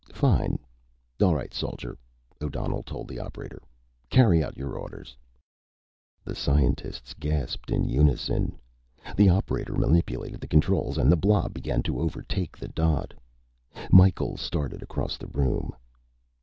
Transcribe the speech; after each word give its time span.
"Fine. 0.13 0.57
All 1.21 1.35
right, 1.35 1.53
Soldier," 1.53 1.95
O'Donnell 2.41 2.81
told 2.81 3.07
the 3.07 3.19
operator. 3.19 3.61
"Carry 4.09 4.43
out 4.43 4.57
your 4.57 4.75
orders." 4.75 5.15
The 6.23 6.33
scientists 6.33 7.13
gasped 7.13 7.69
in 7.69 7.87
unison. 7.87 8.57
The 9.15 9.29
operator 9.29 9.75
manipulated 9.75 10.41
the 10.41 10.47
controls 10.47 10.97
and 10.97 11.11
the 11.11 11.17
blob 11.17 11.53
began 11.53 11.83
to 11.83 11.99
overtake 11.99 12.57
the 12.57 12.69
dot. 12.69 13.13
Micheals 13.91 14.41
started 14.41 14.81
across 14.81 15.17
the 15.19 15.27
room. 15.27 15.71